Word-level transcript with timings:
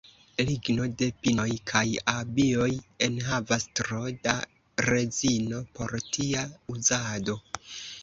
Ligno 0.45 0.85
de 1.01 1.09
pinoj 1.25 1.45
kaj 1.71 1.83
abioj 2.13 2.67
enhavas 3.09 3.69
tro 3.83 4.03
da 4.27 4.35
rezino 4.89 5.65
por 5.79 5.99
tia 6.13 6.51
uzado. 6.79 7.43